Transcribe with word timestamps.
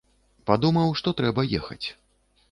Падумаў, 0.51 0.93
што 1.01 1.13
трэба 1.19 1.41
ехаць. 1.59 1.87